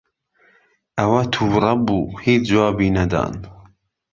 ئهوه 0.97 1.23
تووره 1.33 1.73
بوو 1.85 2.15
هیچ 2.23 2.41
جوابی 2.49 2.87
نهدان 2.95 3.33